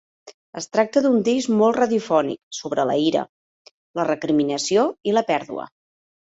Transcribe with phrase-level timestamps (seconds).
[0.59, 3.23] Es tracta d'un disc molt radiofònic sobre la ira,
[4.01, 5.69] la recriminació i la pèrdua.